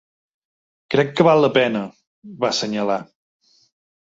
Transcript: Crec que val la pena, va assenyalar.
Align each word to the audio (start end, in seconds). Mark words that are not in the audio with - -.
Crec 0.95 1.11
que 1.19 1.25
val 1.27 1.41
la 1.47 1.51
pena, 1.59 1.83
va 2.41 2.51
assenyalar. 2.55 2.97